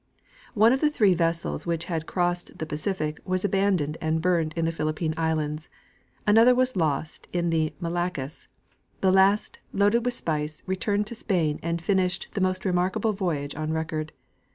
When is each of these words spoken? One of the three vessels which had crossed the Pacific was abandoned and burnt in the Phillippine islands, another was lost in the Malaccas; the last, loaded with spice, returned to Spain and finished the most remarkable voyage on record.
One 0.55 0.73
of 0.73 0.81
the 0.81 0.89
three 0.89 1.13
vessels 1.13 1.67
which 1.67 1.85
had 1.85 2.07
crossed 2.07 2.57
the 2.57 2.65
Pacific 2.65 3.19
was 3.23 3.45
abandoned 3.45 3.99
and 4.01 4.19
burnt 4.19 4.51
in 4.55 4.65
the 4.65 4.71
Phillippine 4.71 5.13
islands, 5.15 5.69
another 6.25 6.55
was 6.55 6.75
lost 6.75 7.27
in 7.33 7.51
the 7.51 7.75
Malaccas; 7.79 8.47
the 9.01 9.11
last, 9.11 9.59
loaded 9.71 10.03
with 10.03 10.15
spice, 10.15 10.63
returned 10.65 11.05
to 11.05 11.13
Spain 11.13 11.59
and 11.61 11.83
finished 11.83 12.29
the 12.33 12.41
most 12.41 12.65
remarkable 12.65 13.13
voyage 13.13 13.53
on 13.53 13.73
record. 13.73 14.11